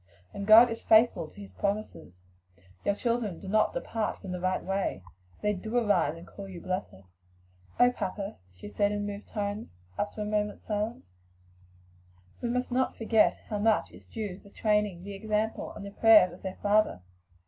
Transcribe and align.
And 0.33 0.47
God 0.47 0.71
is 0.71 0.81
faithful 0.81 1.29
to 1.29 1.39
his 1.39 1.51
promises 1.51 2.15
your 2.83 2.95
children 2.95 3.37
do 3.37 3.47
not 3.47 3.73
depart 3.73 4.17
from 4.19 4.31
the 4.31 4.39
right 4.39 4.63
way; 4.63 5.03
they 5.43 5.53
do 5.53 5.77
arise 5.77 6.17
and 6.17 6.25
call 6.25 6.49
you 6.49 6.59
blessed." 6.59 7.03
"Papa," 7.77 8.37
she 8.51 8.67
said, 8.67 8.91
in 8.91 9.05
moved 9.05 9.27
tones, 9.27 9.75
after 9.99 10.21
a 10.23 10.25
moment's 10.25 10.63
silence, 10.63 11.11
"we 12.41 12.49
must 12.49 12.71
not 12.71 12.97
forget 12.97 13.41
how 13.49 13.59
much 13.59 13.91
is 13.91 14.07
due 14.07 14.35
to 14.37 14.41
the 14.41 14.49
training, 14.49 15.03
the 15.03 15.13
example, 15.13 15.71
and 15.75 15.85
the 15.85 15.91
prayers 15.91 16.33
of 16.33 16.41
their 16.41 16.57
father." 16.63 17.01